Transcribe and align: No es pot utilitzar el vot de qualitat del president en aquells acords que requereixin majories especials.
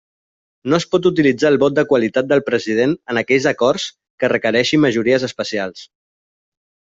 No 0.71 0.77
es 0.83 0.85
pot 0.93 1.09
utilitzar 1.09 1.51
el 1.53 1.59
vot 1.63 1.75
de 1.79 1.83
qualitat 1.91 2.31
del 2.31 2.41
president 2.47 2.95
en 3.15 3.19
aquells 3.23 3.45
acords 3.53 3.85
que 4.23 4.31
requereixin 4.33 4.83
majories 4.87 5.29
especials. 5.29 5.85